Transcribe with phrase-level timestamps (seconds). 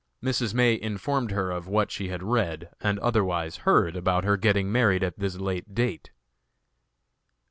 [0.23, 0.55] Mrs.
[0.55, 5.03] May informed her of what she had read and otherwise heard about her getting married
[5.03, 6.09] at this late date.